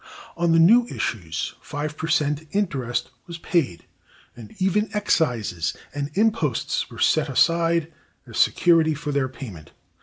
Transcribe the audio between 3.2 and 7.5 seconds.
was paid, and even excises and imposts were set